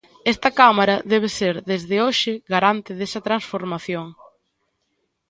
[0.33, 4.05] Esta cámara debe ser desde hoxe garante desa transformación.